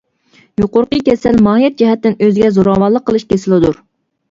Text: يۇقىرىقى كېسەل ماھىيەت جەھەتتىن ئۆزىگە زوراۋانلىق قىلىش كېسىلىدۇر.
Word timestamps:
يۇقىرىقى 0.61 0.99
كېسەل 1.09 1.37
ماھىيەت 1.49 1.77
جەھەتتىن 1.83 2.17
ئۆزىگە 2.23 2.51
زوراۋانلىق 2.59 3.09
قىلىش 3.13 3.31
كېسىلىدۇر. 3.31 3.81